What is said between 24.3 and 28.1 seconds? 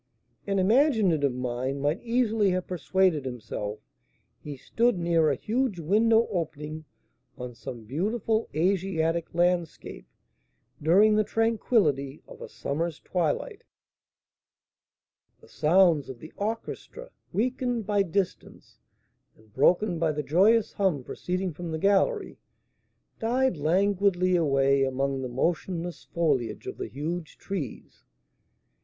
away among the motionless foliage of the huge trees.